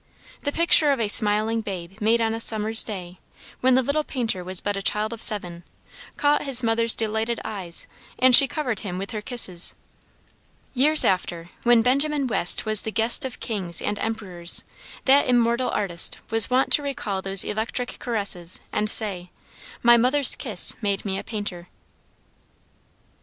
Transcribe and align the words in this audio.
The 0.41 0.51
picture 0.51 0.89
of 0.91 0.99
a 0.99 1.07
smiling 1.07 1.61
babe 1.61 2.01
made 2.01 2.21
on 2.21 2.33
a 2.33 2.39
summer's 2.39 2.83
day, 2.83 3.19
when 3.59 3.75
the 3.75 3.83
little 3.83 4.03
painter 4.03 4.43
was 4.43 4.59
but 4.59 4.75
a 4.75 4.81
child 4.81 5.13
of 5.13 5.21
seven, 5.21 5.63
caught 6.17 6.41
his 6.41 6.63
mother's 6.63 6.95
delighted 6.95 7.39
eyes, 7.45 7.85
and 8.17 8.35
she 8.35 8.47
covered 8.47 8.79
him 8.79 8.97
with 8.97 9.11
her 9.11 9.21
kisses. 9.21 9.75
Years 10.73 11.05
after, 11.05 11.51
when 11.61 11.83
Benjamin 11.83 12.25
West 12.25 12.65
was 12.65 12.81
the 12.81 12.89
guest 12.91 13.25
of 13.25 13.39
kings 13.39 13.79
and 13.79 13.99
emperors, 13.99 14.63
that 15.05 15.27
immortal 15.27 15.69
artist 15.69 16.17
was 16.31 16.49
wont 16.49 16.73
to 16.73 16.81
recall 16.81 17.21
those 17.21 17.43
electric 17.43 17.99
caresses 17.99 18.59
and 18.73 18.89
say 18.89 19.29
"my 19.83 19.97
mother's 19.97 20.33
kiss 20.33 20.73
made 20.81 21.05
me 21.05 21.19
a 21.19 21.23
painter." 21.23 21.67